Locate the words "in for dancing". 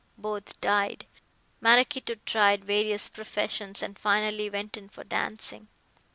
4.75-5.67